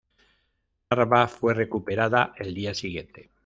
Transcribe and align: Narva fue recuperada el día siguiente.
Narva 0.89 1.27
fue 1.27 1.53
recuperada 1.53 2.33
el 2.37 2.55
día 2.55 2.73
siguiente. 2.73 3.29